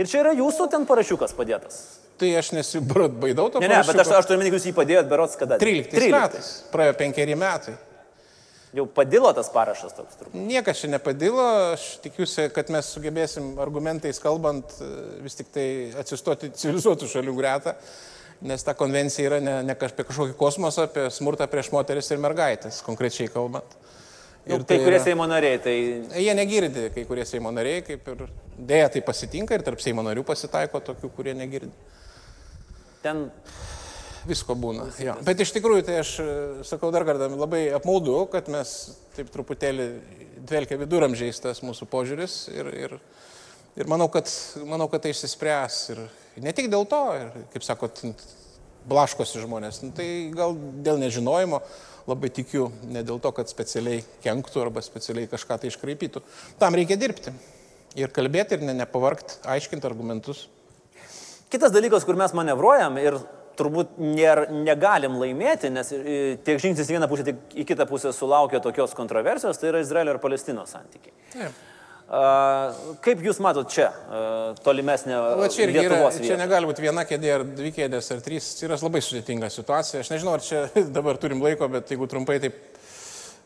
[0.00, 1.80] Ir čia yra jūsų ten parašiukas padėtas.
[2.20, 3.62] Tai aš nesibrot baidau to.
[3.62, 5.58] Ne, ne, bet aš, aš turiu minėti, jūs jį padėjot berots kada?
[5.62, 6.52] 13, 13 metais.
[6.72, 7.76] Praėjo penkeri metai.
[8.72, 10.38] Jau padilo tas parašas toks turbūt.
[10.48, 14.72] Niekas čia nepadilo, aš tikiuosi, kad mes sugebėsim argumentais kalbant
[15.20, 15.66] vis tik tai
[16.00, 17.76] atsistoti civilizuotų šalių gretą
[18.42, 22.82] nes ta konvencija yra ne, ne apie kažkokį kosmosą, apie smurtą prieš moteris ir mergaitės,
[22.86, 23.76] konkrečiai kalbant.
[24.42, 25.74] Ir nu, kai tai kurie yra, Seimo nariai, tai...
[26.18, 28.24] Jie negirdi, kai kurie Seimo nariai, kaip ir
[28.58, 31.72] dėja tai pasitinka ir tarp Seimo narių pasitaiko tokių, kurie negirdi.
[33.02, 33.26] Ten
[34.28, 34.86] visko būna.
[35.02, 35.16] Jo.
[35.26, 36.12] Bet iš tikrųjų, tai aš
[36.68, 38.74] sakau dar kartą, labai apmaudu, kad mes
[39.16, 39.88] taip truputėlį
[40.46, 42.96] dvelkia viduramžiais tas mūsų požiūris ir, ir,
[43.78, 44.30] ir manau, kad,
[44.68, 46.04] manau, kad tai išsispręs ir,
[46.44, 48.04] ne tik dėl to, ir, kaip sakot,
[48.88, 51.62] blaškosi žmonės, nu, tai gal dėl nežinojimo
[52.10, 56.22] labai tikiu, ne dėl to, kad specialiai kenktų arba specialiai kažką tai iškraipytų.
[56.58, 57.34] Tam reikia dirbti
[57.98, 60.46] ir kalbėti ir ne, nepavarkti, aiškinti argumentus.
[61.52, 63.18] Kitas dalykas, kur mes manevruojam ir
[63.58, 68.14] turbūt nėr, negalim laimėti, nes e, tiek žingsnis į vieną pusę, tiek į kitą pusę
[68.16, 71.14] sulaukia tokios kontroversijos, tai yra Izraelio ir Palestinos santykiai.
[71.34, 71.60] Taip.
[73.00, 73.86] Kaip Jūs matot čia
[74.66, 78.66] tolimesnę Va, čia, yra, čia negali būti viena kėdė ar dvi kėdės ar trys, čia
[78.68, 80.02] yra labai sudėtinga situacija.
[80.04, 82.58] Aš nežinau, ar čia dabar turim laiko, bet jeigu trumpai taip.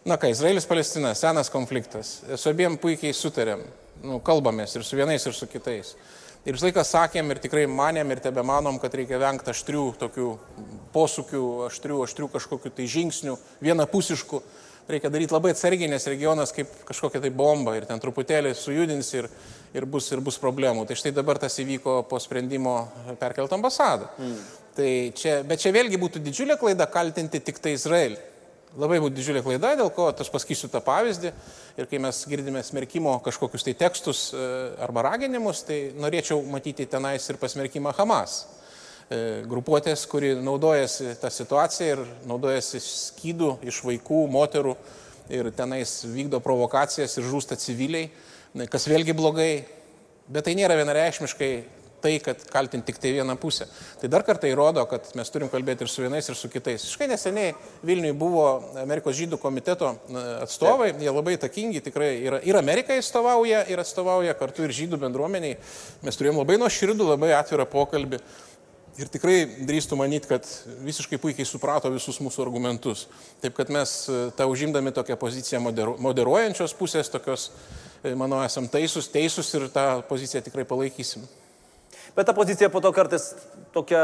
[0.07, 2.21] Na ką, Izraelis, Palestina, senas konfliktas.
[2.39, 3.63] Su abiem puikiai sutarėm,
[4.07, 5.95] nu, kalbamės ir su vienais, ir su kitais.
[6.47, 10.29] Ir visą laiką sakėm ir tikrai manėm ir tebe manom, kad reikia vengti aštrių tokių
[10.95, 13.35] posūkių, aštrių, aštrių kažkokių tai žingsnių,
[13.67, 14.43] vienapusiškų
[14.87, 19.27] reikia daryti labai atsargiai, nes regionas kaip kažkokia tai bomba ir ten truputėlį sujudins ir,
[19.75, 20.87] ir, bus, ir bus problemų.
[20.87, 22.77] Tai štai dabar tas įvyko po sprendimo
[23.19, 24.13] perkelti ambasadą.
[24.15, 24.39] Mm.
[24.77, 28.21] Tai čia, bet čia vėlgi būtų didžiulė klaida kaltinti tik tai Izraelį.
[28.77, 31.31] Labai būtų didžiulė klaida, dėl ko aš pasakysiu tą pavyzdį.
[31.81, 34.49] Ir kai mes girdime smerkimo kažkokius tai tekstus e,
[34.85, 38.43] arba raginimus, tai norėčiau matyti tenais ir pasmerkimą Hamas.
[39.09, 44.77] E, grupuotės, kuri naudojasi tą situaciją ir naudojasi skydų iš vaikų, moterų
[45.33, 48.11] ir tenais vykdo provokacijas ir žūsta civiliai,
[48.69, 49.51] kas vėlgi blogai,
[50.29, 51.53] bet tai nėra vienareikšmiškai
[52.07, 53.67] tai, kad kaltinti tik tai vieną pusę.
[54.01, 56.87] Tai dar kartą įrodo, kad mes turim kalbėti ir su vienais, ir su kitais.
[56.95, 57.55] Škai neseniai
[57.87, 58.47] Vilniui buvo
[58.79, 59.97] Amerikos žydų komiteto
[60.45, 65.59] atstovai, jie labai takingi, tikrai ir, ir Amerikai atstovauja, ir atstovauja kartu ir žydų bendruomeniai.
[66.07, 68.23] Mes turėjom labai nuoširdų, labai atvirą pokalbį.
[68.97, 70.47] Ir tikrai drįstų manyti, kad
[70.87, 73.03] visiškai puikiai suprato visus mūsų argumentus.
[73.43, 77.51] Taip kad mes e, tą užimdami tokią poziciją moderu, moderuojančios pusės, tokios,
[78.01, 81.27] e, manau, esam teisus, teisus ir tą poziciją tikrai palaikysim.
[82.17, 83.35] Bet ta pozicija po to kartais
[83.77, 84.03] tokia,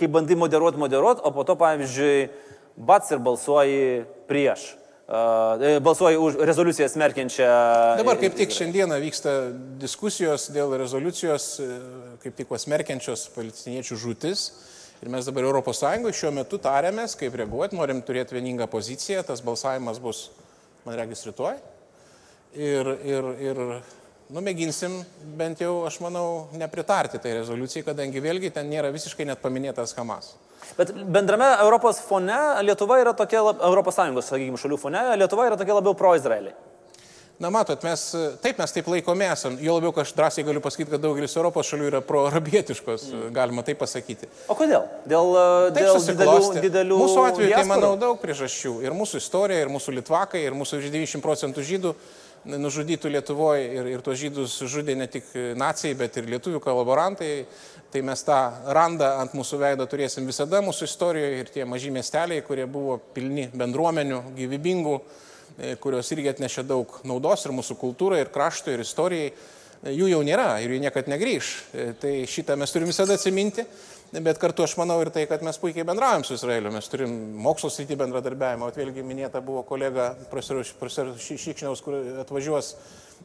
[0.00, 2.30] kai bandai moderuoti, moderuoti, o po to, pavyzdžiui,
[2.76, 3.82] bats ir balsuoji
[4.30, 4.70] prieš.
[5.12, 7.48] E, balsuoju už rezoliuciją smerkiančią.
[8.00, 9.34] Dabar kaip tik šiandieną vyksta
[9.82, 11.80] diskusijos dėl rezoliucijos, e,
[12.24, 14.46] kaip tik smerkiančios palestiniečių žūtis.
[15.02, 19.98] Ir mes dabar ES šiuo metu tariamės, kaip reaguoti, norim turėti vieningą poziciją, tas balsavimas
[19.98, 20.30] bus,
[20.86, 21.58] man regis, rytoj.
[22.54, 23.60] Ir, ir, ir
[24.32, 24.96] numėginsim
[25.38, 30.32] bent jau, aš manau, nepritarti tai rezoliucijai, kadangi vėlgi ten nėra visiškai net paminėtas Hamas.
[30.78, 35.80] Bet bendrame Europos fone Lietuva yra tokia, Europos Sąjungos, sakykime, šalių fone Lietuva yra tokia
[35.80, 36.54] labiau pro-Izraelį.
[37.42, 38.02] Na, matot, mes
[38.44, 39.56] taip mes taip laikome esam.
[39.58, 43.30] Jo labiau, kad aš drąsiai galiu pasakyti, kad daugelis Europos šalių yra pro-arabietiškos, mm.
[43.34, 44.28] galima taip pasakyti.
[44.52, 44.84] O kodėl?
[45.10, 45.32] Dėl,
[45.74, 46.98] taip dėl didelių, didelių...
[47.02, 48.76] Mūsų atveju tai, manau, daug priežasčių.
[48.86, 51.96] Ir mūsų istorija, ir mūsų litvakai, ir mūsų 90 procentų žydų
[52.44, 55.28] nužudytų Lietuvoje ir, ir tuos žydus žudė ne tik
[55.58, 57.32] nacijai, bet ir lietuvių kolaborantai.
[57.92, 58.38] Tai mes tą
[58.72, 63.50] randą ant mūsų veido turėsim visada mūsų istorijoje ir tie maži miesteliai, kurie buvo pilni
[63.52, 64.94] bendruomenių, gyvybingų,
[65.58, 69.34] e, kurios irgi atnešė daug naudos ir mūsų kultūrai, ir kraštui, ir istorijai,
[69.92, 71.52] jų jau nėra ir jų niekada negryž.
[71.74, 73.66] E, tai šitą mes turim visada atsiminti
[74.20, 77.70] bet kartu aš manau ir tai, kad mes puikiai bendraujam su Izraeliu, mes turim mokslo
[77.72, 80.74] srity bendradarbiavimą, o vėlgi minėta buvo kolega profesorius
[81.22, 82.74] Šikšniaus, kur atvažiuos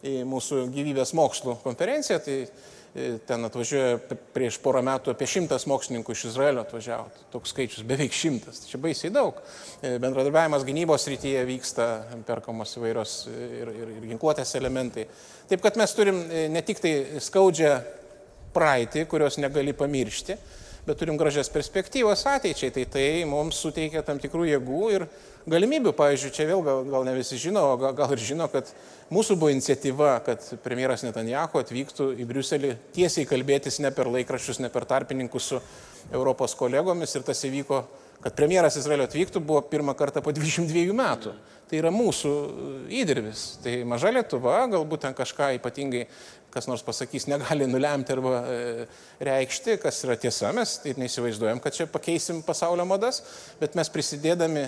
[0.08, 3.98] į mūsų gyvybės mokslų konferenciją, tai e, ten atvažiuoja
[4.36, 8.80] prieš porą metų apie šimtas mokslininkų iš Izraelio atvažiavo, toks skaičius beveik šimtas, tai čia
[8.84, 9.42] baisiai daug.
[9.82, 11.90] E, bendradarbiavimas gynybos rytyje vyksta,
[12.30, 15.08] perkamos įvairios ir, ir, ir ginkluotės elementai.
[15.50, 16.94] Taip kad mes turim e, ne tik tai
[17.28, 17.74] skaudžią
[18.56, 20.38] praeitį, kurios negali pamiršti,
[20.88, 25.06] bet turim gražias perspektyvas ateičiai, tai tai mums suteikia tam tikrų jėgų ir
[25.52, 25.92] galimybių.
[25.98, 28.72] Pavyzdžiui, čia vėl gal, gal ne visi žino, gal, gal ir žino, kad
[29.12, 34.72] mūsų buvo iniciatyva, kad premjeras Netanjahu atvyktų į Briuselį tiesiai kalbėtis ne per laikraščius, ne
[34.72, 35.62] per tarpininkus su
[36.16, 37.84] Europos kolegomis ir tas įvyko,
[38.24, 41.36] kad premjeras Izraelio atvyktų, buvo pirmą kartą po 22 metų.
[41.68, 42.32] Tai yra mūsų
[42.96, 43.58] įdirbis.
[43.60, 46.06] Tai maža Lietuva, galbūt ten kažką ypatingai
[46.58, 48.88] kas nors pasakys, negali nulemti arba e,
[49.28, 53.22] reikšti, kas yra tiesa, mes taip neįsivaizduojam, kad čia pakeisim pasaulio madas,
[53.60, 54.66] bet mes prisidėdami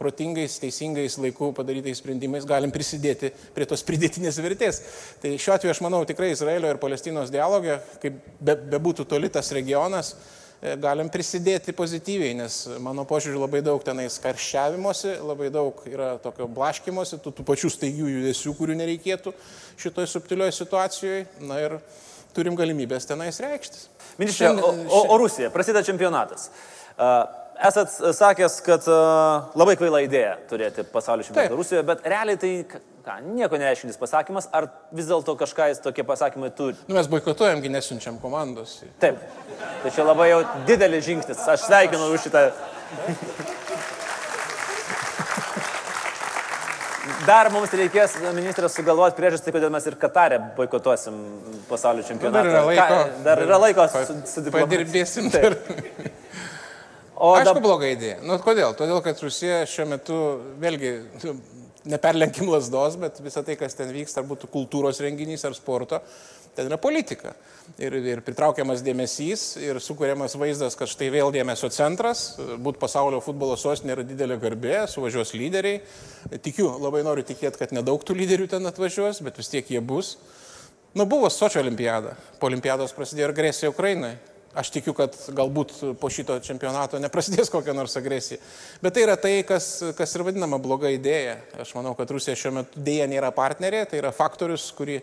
[0.00, 4.82] protingais, teisingais laikų padarytais sprendimais galim prisidėti prie tos pridėtinės vertės.
[5.22, 9.52] Tai šiuo atveju aš manau tikrai Izraelio ir Palestinos dialogė, kaip be, bebūtų toli tas
[9.54, 10.37] regionas, E,
[10.82, 17.20] galim prisidėti pozityviai, nes mano požiūriu labai daug tenais karščiavimuose, labai daug yra tokio blaškimuose,
[17.22, 19.34] tų, tų pačių staigių judesių, kurių nereikėtų
[19.78, 21.26] šitoje subtilioje situacijoje.
[21.46, 21.78] Na ir
[22.34, 23.86] turim galimybės tenais reikštis.
[24.18, 26.48] Ministrė, o, o, o Rusija, prasideda čempionatas.
[27.68, 28.86] Esat sakęs, kad
[29.58, 32.52] labai kvaila idėja turėti pasaulio čempionatą Rusijoje, bet realiai tai
[33.08, 36.76] ką, nieko nereiškintis pasakymas, ar vis dėlto kažką jis tokie pasakymai turi?
[36.88, 38.82] Nu, mes boikotuojamgi, nesiunčiam komandos.
[39.02, 39.20] Taip.
[39.82, 41.40] Tai čia labai jau didelis žingsnis.
[41.48, 42.48] Aš sveikinu už šitą.
[47.28, 51.16] Dar mums reikės, ministras, sugalvoti priežastį, kodėl mes ir Katarė boikotuosim
[51.68, 52.44] pasaulio čempionatą.
[52.44, 52.86] Dar yra laiko.
[52.88, 54.70] Ką, dar yra laiko Pa- su, su diplomatais.
[54.70, 55.42] Padirbėsim Taip.
[55.48, 56.14] dar.
[57.18, 58.20] O Aišku, dabar bloga idėja.
[58.22, 58.76] Nu, kodėl?
[58.78, 60.18] Todėl, kad Rusija šiuo metu,
[60.62, 60.92] vėlgi,
[61.88, 66.00] neperlenkim lasdos, bet visa tai, kas ten vyksta, ar būtų kultūros renginys ar sporto,
[66.56, 67.34] ten yra politika.
[67.80, 73.58] Ir, ir pritraukiamas dėmesys, ir sukūriamas vaizdas, kad štai vėl dėmesio centras, būti pasaulio futbolo
[73.60, 75.82] sostinė yra didelė garbė, suvažiuos lyderiai.
[76.44, 80.16] Tikiu, labai noriu tikėti, kad nedaug tų lyderių ten atvažiuos, bet vis tiek jie bus.
[80.96, 82.16] Nu, buvo Sočio olimpiada.
[82.40, 84.16] Po olimpiados prasidėjo agresija Ukrainai.
[84.58, 88.40] Aš tikiu, kad galbūt po šito čempionato neprasidės kokia nors agresija.
[88.82, 91.36] Bet tai yra tai, kas, kas ir vadinama bloga idėja.
[91.62, 94.98] Aš manau, kad Rusija šiuo metu dėja nėra partnerė, tai yra faktorius, kurį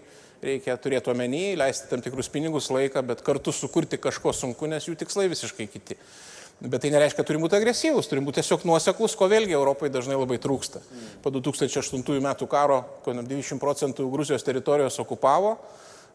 [0.46, 4.98] reikia turėti omeny, leisti tam tikrus pinigus laiką, bet kartu sukurti kažko sunku, nes jų
[5.00, 5.98] tikslai visiškai kiti.
[6.60, 10.16] Bet tai nereiškia, kad turim būti agresyvus, turim būti tiesiog nuoseklus, ko vėlgi Europai dažnai
[10.16, 10.80] labai trūksta.
[11.24, 15.58] Po 2008 metų karo, kai 90 procentų Gruzijos teritorijos okupavo,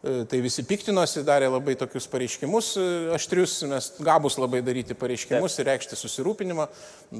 [0.01, 5.67] tai visi piktinosi, darė labai tokius pareiškimus e, aštrius, mes gabus labai daryti pareiškimus ir
[5.69, 6.65] reikšti susirūpinimą,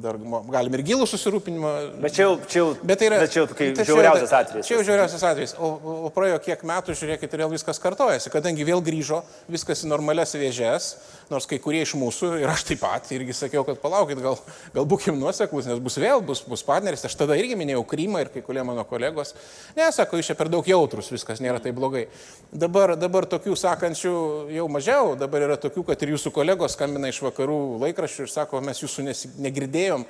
[0.02, 0.18] dar
[0.50, 1.74] galim ir gilų susirūpinimą.
[2.02, 4.66] Bet čia jau, čia jau, Bet tai yra, bet čia jau tai žiauriausias atvejis.
[4.66, 5.54] Čia jau žiauriausias atvejis.
[5.62, 10.34] O, o, praėjo kiek metų, žiūrėkit, vėl viskas kartojasi, kadangi vėl grįžo viskas į normales
[10.34, 10.96] vėžes,
[11.32, 14.38] nors kai kurie iš mūsų, ir aš taip pat, irgi sakiau, kad palaukit, gal,
[14.76, 17.06] gal būkim nuoseklus, nes bus vėl, bus, bus partneris.
[17.08, 19.34] Aš tada irgi minėjau Krymą ir kai kurie mano kolegos.
[19.78, 22.06] Ne, sako, jūs čia per daug jautrus, viskas nėra taip blogai.
[22.52, 24.14] Dabar, dabar tokių sakančių
[24.58, 28.62] jau mažiau, dabar yra tokių, kad ir jūsų kolegos skambina iš vakarų laikraščių ir sako,
[28.66, 29.08] mes jūsų
[29.42, 30.06] negirdėjom,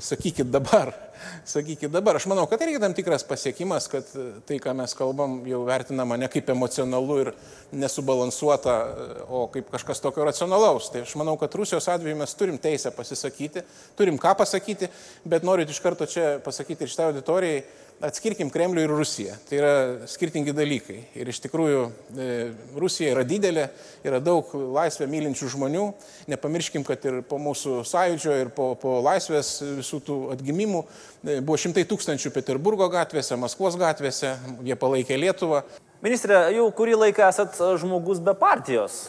[0.00, 0.92] sakykit dabar,
[1.46, 2.18] sakykit dabar.
[2.18, 4.08] Aš manau, kad irgi tam tikras pasiekimas, kad
[4.48, 7.30] tai, ką mes kalbam, jau vertinama ne kaip emocionalu ir
[7.76, 8.76] nesubalansuota,
[9.30, 10.90] o kaip kažkas tokio racionalaus.
[10.92, 13.62] Tai aš manau, kad Rusijos atveju mes turim teisę pasisakyti,
[13.98, 14.90] turim ką pasakyti,
[15.24, 17.64] bet noriu iš karto čia pasakyti ir šitai auditorijai,
[18.04, 19.36] atskirkim Kremlių ir Rusiją.
[19.48, 19.72] Tai yra
[20.10, 20.98] skirtingi dalykai.
[21.16, 22.28] Ir iš tikrųjų e,
[22.76, 23.66] Rusija yra didelė,
[24.06, 25.86] yra daug laisvę mylinčių žmonių.
[26.32, 31.58] Nepamirškim, kad ir po mūsų sąjūdžio ir po, po laisvės visų tų atgimimų e, buvo
[31.60, 35.64] šimtai tūkstančių Peterburgo gatvėse, Maskvos gatvėse, jie palaikė Lietuvą.
[36.04, 39.06] Ministrė, jau kurį laiką esat žmogus be partijos.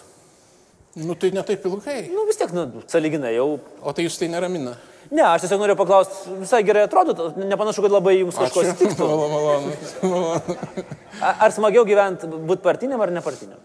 [0.97, 2.07] Nu tai netaip ilgai.
[2.09, 3.57] Nu vis tiek, nu, saliginai jau.
[3.83, 4.77] O tai jūs tai neramina.
[5.11, 9.07] Ne, aš tiesiog noriu paklausti, visai gerai atrodo, nepanašu, kad labai jums kažko stiktų.
[9.33, 9.71] Malonu,
[10.03, 10.85] malonu.
[11.21, 13.61] Ar smagiau gyventi, būti partiniam ar nepartiniam?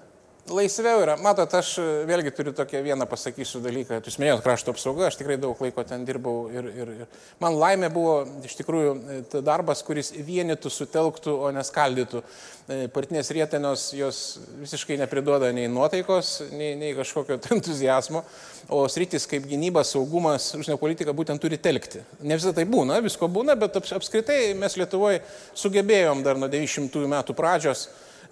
[0.52, 1.14] Laisviau yra.
[1.22, 4.00] Matot, aš e, vėlgi turiu tokią vieną pasakysiu dalyką.
[4.04, 7.88] Jūs minėjot krašto apsaugą, aš tikrai daug laiko ten dirbau ir, ir, ir man laimė
[7.92, 12.20] buvo iš tikrųjų e, darbas, kuris vienytų, sutelktų, o neskaldytų.
[12.68, 14.20] E, Partinės rietenos jos
[14.60, 18.24] visiškai nepriduoda nei nuotaikos, nei, nei kažkokio entuzijazmo,
[18.68, 22.04] o sritis kaip gynyba, saugumas, užsienio politika būtent turi telkti.
[22.20, 25.24] Ne visą tai būna, visko būna, bet aps- apskritai mes Lietuvoje
[25.56, 27.88] sugebėjom dar nuo 90-ųjų metų pradžios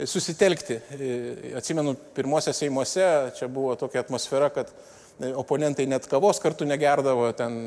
[0.06, 0.78] susitelkti.
[0.96, 1.10] E,
[1.58, 7.58] Atsimenu, pirmosiose Seimuose čia buvo tokia atmosfera, kad e, oponentai net kavos kartu negerdavo, ten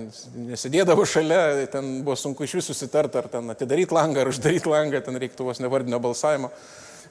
[0.49, 5.03] nesidėdavo šalia, ten buvo sunku iš visų susitarti, ar ten atidaryti langą, ar uždaryti langą,
[5.05, 6.51] ten reiktų vos nevardinio balsavimo.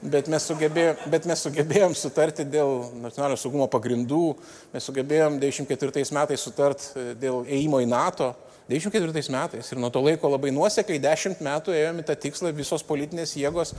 [0.03, 4.33] Bet mes, sugebėjom, bet mes sugebėjom sutarti dėl nacionalinio saugumo pagrindų,
[4.73, 8.33] mes sugebėjom 94 metais sutarti dėl įėjimo į NATO.
[8.69, 13.35] 94 metais ir nuo to laiko labai nuosekliai 10 metų ėjome tą tikslą visos politinės
[13.35, 13.73] jėgos.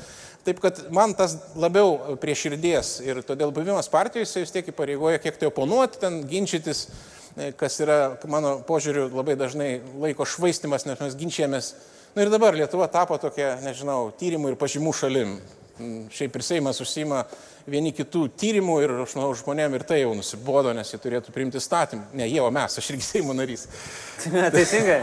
[0.44, 5.23] Taip kad man tas labiau prie širdies ir todėl buvimas partijoje jis vis tiek įpareigoja
[5.25, 6.87] kiek tai oponuoti, ten ginčytis,
[7.33, 9.70] e, kas yra mano požiūriu labai dažnai
[10.05, 11.73] laiko švaistimas, nes mes ginčiamės.
[12.14, 15.38] Na ir dabar Lietuva tapo tokia, nežinau, tyrimų ir pažymų šalim.
[15.74, 17.24] Mm, Šiaip ir Seimas užsima
[17.66, 21.58] vieni kitų tyrimų ir aš manau žmonėm ir tai jau nusibodo, nes jie turėtų priimti
[21.62, 22.04] statymą.
[22.14, 23.64] Ne jie, o mes, aš irgi Seimo narys.
[24.54, 25.00] Teisingai.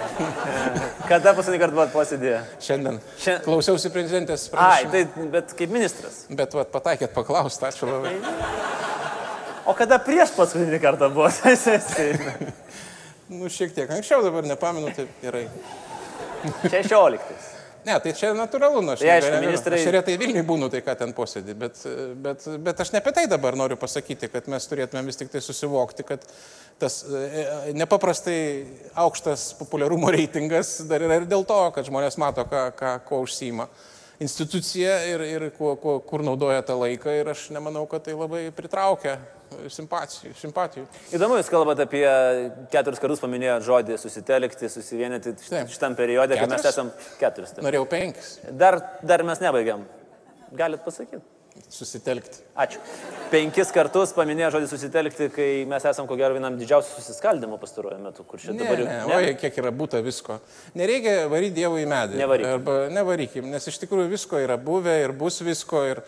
[1.10, 2.40] Kada paskutinį kartą buvot posėdėje?
[2.64, 3.02] Šiandien.
[3.18, 3.44] Šiandien.
[3.50, 4.94] Klausiausi prezidentės Ai, pranešimo.
[4.96, 6.22] tai, bet kaip ministras.
[6.32, 8.16] Bet vat, pataikėt paklausti, ačiū labai.
[9.70, 11.28] O kada prieš paskutinį kartą buvo?
[11.62, 12.34] Seime?
[13.30, 15.44] Nu, šiek tiek anksčiau dabar nepamenu, taip gerai.
[16.66, 17.51] 16.
[17.86, 20.94] Ne, tai čia natūralu, nu, aš, Tai aišku, ministrai- aš retai Vilniui būnu, tai ką
[21.00, 21.80] ten posėdį, bet,
[22.22, 25.42] bet, bet aš ne apie tai dabar noriu pasakyti, kad mes turėtume vis tik tai
[25.42, 26.28] susivokti, kad
[26.82, 28.38] tas e, nepaprastai
[29.02, 33.66] aukštas populiarumo reitingas dar yra ir dėl to, kad žmonės mato, ką, ką, kuo užsima
[34.22, 38.52] institucija ir, ir kuo, kuo, kur naudoja tą laiką ir aš nemanau, kad tai labai
[38.54, 39.18] pritraukia
[39.72, 40.32] simpatijų.
[40.40, 40.86] simpatijų.
[41.16, 42.06] Įdomu, jūs kalbate apie
[42.74, 45.70] keturis kartus paminėjote žodį susitelkti, susivienyti Taip.
[45.74, 47.54] šitam periode, kai mes esam keturis.
[47.58, 47.66] taip.
[47.68, 49.86] Norėjau penkis Dar, dar mes nebaigiam.
[50.52, 51.22] Galit pasakyti.
[51.72, 52.40] susitelkti.
[52.56, 52.80] Ačiū.
[53.32, 58.24] Penkis kartus paminėjo žodį susitelkti, kai mes esam ko gero vienam didžiausių susiskaldimų pastaruoju metu,
[58.28, 58.86] kur čia Ne, dabar jau...
[58.88, 60.40] ne, oi, kiek yra būta visko.
[60.80, 62.20] Nereikia varyti Dievui į medį.
[62.24, 62.48] Nevaryk.
[62.56, 65.84] Arba nevarykim, nes iš tikrųjų visko yra buvę ir bus visko.
[65.92, 66.02] Ir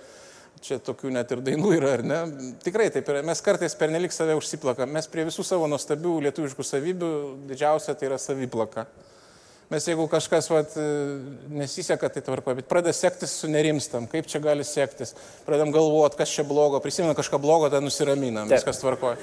[0.63, 2.19] čia tokių net ir dainų yra, ar ne?
[2.63, 3.23] Tikrai taip yra.
[3.25, 4.91] Mes kartais pernelik save užsiplakam.
[4.95, 7.09] Mes prie visų savo nuostabių lietuviškų savybių
[7.49, 8.87] didžiausia tai yra saviplaka.
[9.71, 10.75] Mes jeigu kažkas vat,
[11.49, 15.15] nesiseka, tai tvarko, bet pradeda sektis su nerimstam, kaip čia gali sektis,
[15.47, 18.59] pradedam galvoti, kas čia blogo, prisimenam kažką blogo, tada nusiraminam, Taip.
[18.59, 19.15] viskas tvarko.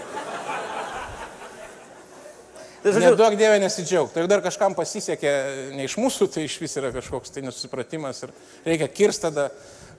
[2.81, 4.17] Tai, Nedaug dievė nesidžiaugti.
[4.17, 5.33] Tai dar kažkam pasisekė
[5.77, 8.33] ne iš mūsų, tai iš vis yra kažkoks tai nesusipratimas ir
[8.65, 9.51] reikia kirsti tada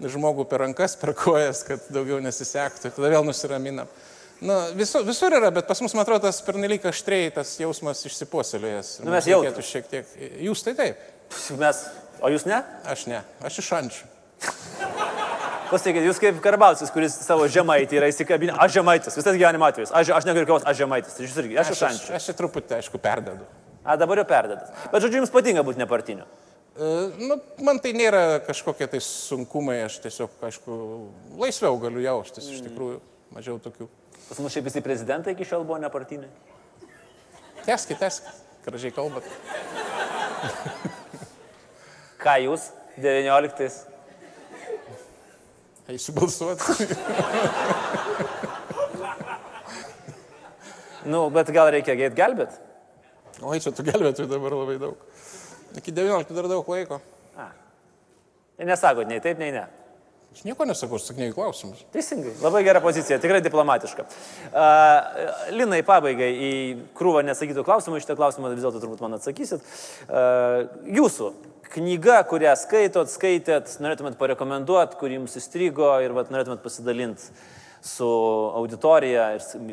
[0.10, 2.94] žmogų per rankas, per kojas, kad daugiau nesisektų.
[2.96, 3.90] Tada vėl nusiraminam.
[4.42, 8.96] Nu, visur, visur yra, bet pas mus, man atrodo, tas pernelyg aštriai tas jausmas išsipuoselėjęs.
[9.06, 10.16] Nu, mes reikėtų šiek tiek.
[10.48, 11.04] Jūs tai taip,
[11.62, 11.84] mes...
[12.22, 12.58] O jūs ne?
[12.90, 14.10] aš ne, aš iš ančių.
[15.72, 18.58] Pasakykit, jūs kaip Karbausis, kuris savo žemaitį yra įsikabinę.
[18.60, 19.94] Aš žemaitis, visas gyvenimo atvejis.
[19.96, 21.16] Aš, aš negaliu kavos, aš žemaitis.
[21.22, 23.48] Jūs irgi, aš iš Aš, aš, aš čia truputį, aišku, perdedu.
[23.82, 24.74] A, dabar jau perdėtas.
[24.92, 26.28] Bet žodžiu, jums patinka būti nepartiniu.
[26.76, 30.78] E, Nu, man tai nėra kažkokie tai sunkumai, aš tiesiog, aišku,
[31.42, 33.02] laisviau galiu jaustis, iš tikrųjų,
[33.36, 33.90] mažiau tokių.
[34.30, 36.32] Pas mus šiaip visi prezidentai iki šiol buvo nepartiniai.
[37.66, 39.28] Teskit, teskit, gražiai kalbat.
[42.24, 42.70] Ką jūs
[43.02, 43.70] 19.
[45.92, 46.88] Eisiu balsuoti.
[51.02, 52.54] Nu, bet gal reikia geit gelbėt?
[53.42, 55.00] Oi, čia tų gelbėtojų dabar labai daug.
[55.78, 57.00] Iki 19 dar daug laiko.
[57.40, 57.52] A.
[58.58, 59.68] Tai nesakot nei taip, nei ne.
[60.32, 61.82] Aš nieko nesakau, aš sakinėjau klausimus.
[61.92, 64.06] Teisingai, labai gera pozicija, tikrai diplomatiška.
[64.48, 66.52] Uh, Linai, pabaigai į
[66.96, 69.66] krūvą nesakytų klausimų, šitą klausimą vis dėlto turbūt man atsakysit.
[70.08, 71.34] Uh, jūsų
[71.74, 77.28] knyga, kurią skaitot, skaitėt, norėtumėt parekomenduoti, kur jums įstrigo ir vat, norėtumėt pasidalinti
[77.82, 78.06] su
[78.60, 79.26] auditorija,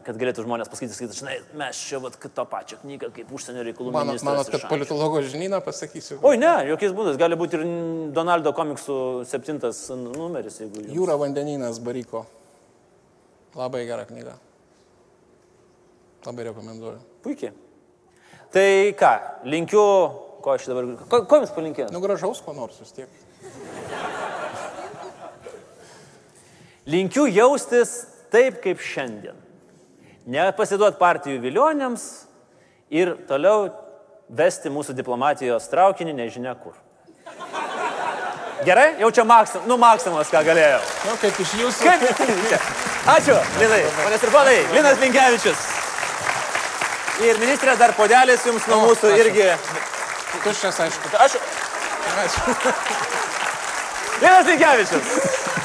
[0.07, 3.93] kad galėtų žmonės pasakyti, sakyti, žinai, mes čia vat, tą pačią knygą kaip užsienio reikalų
[3.93, 4.29] Manot, ministras.
[4.31, 6.17] manot, kad iš Ančio." politologo žinyną pasakysiu?
[6.25, 7.67] Oi, ne, jokiais būdais, gali būti ir
[8.17, 10.95] Donaldo komiksų septintas numeris, jeigu jums.
[10.97, 12.25] Jūra vandenynas Baryko.
[13.59, 14.39] Labai gera knyga.
[16.25, 16.99] Labai rekomenduoju.
[17.23, 17.53] Puikiai.
[18.53, 19.13] Tai ką,
[19.45, 19.85] linkiu,
[20.41, 21.93] ko aš dabar, ko, ko jums palinkėjau?
[21.93, 23.28] Nu, gražaus ko nors vis tiek.
[26.89, 27.91] Linkiu jaustis
[28.33, 29.37] taip kaip šiandien.
[30.29, 32.05] Nepasiduot partijų vilionėms
[32.93, 33.69] ir toliau
[34.29, 36.77] vesti mūsų diplomatijos traukinį nežinia kur.
[38.65, 40.81] Gerai, jau čia maksim, nu maksimas, ką galėjau.
[41.07, 41.85] Nu, kaip iš jūsų.
[41.87, 42.65] Kaip?
[43.15, 45.67] Ačiū, Linai, ponės ir ponai, Linas Linkevičius.
[47.29, 49.29] Ir ministrė dar podelis jums nuo mūsų ačiū.
[49.29, 49.47] irgi.
[50.45, 51.13] Tuščias, aišku.
[51.27, 51.39] Aš.
[52.25, 52.75] Ačiū.
[54.25, 55.57] Linas Linkevičius.